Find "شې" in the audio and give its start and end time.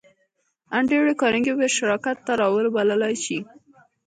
3.23-3.39